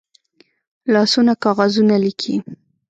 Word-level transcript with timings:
لاسونه 0.93 1.33
کاغذونه 1.43 1.95
لیکي 2.03 2.35